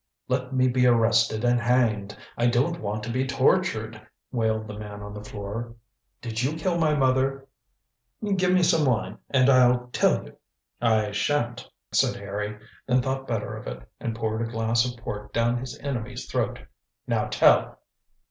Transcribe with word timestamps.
"Let 0.27 0.51
me 0.51 0.67
be 0.67 0.87
arrested 0.87 1.43
and 1.45 1.59
hanged. 1.59 2.17
I 2.35 2.47
don't 2.47 2.79
want 2.81 3.03
to 3.03 3.11
be 3.11 3.27
tortured," 3.27 4.01
wailed 4.31 4.67
the 4.67 4.73
man 4.79 5.03
on 5.03 5.13
the 5.13 5.23
floor. 5.23 5.75
"Did 6.23 6.41
you 6.41 6.55
kill 6.55 6.79
my 6.79 6.95
mother?" 6.95 7.47
"Give 8.35 8.51
me 8.51 8.63
some 8.63 8.83
wine 8.85 9.19
and 9.29 9.47
I'll 9.47 9.91
tell 9.93 10.25
you." 10.25 10.37
"I 10.81 11.11
shan't," 11.11 11.69
said 11.91 12.15
Harry; 12.15 12.57
then 12.87 13.03
thought 13.03 13.27
better 13.27 13.55
of 13.55 13.67
it, 13.67 13.87
and 13.99 14.15
poured 14.15 14.41
a 14.41 14.51
glass 14.51 14.89
of 14.91 14.97
port 14.97 15.33
down 15.33 15.59
his 15.59 15.77
enemy's 15.77 16.25
throat. 16.25 16.57
"Now 17.05 17.27
tell!" 17.27 17.77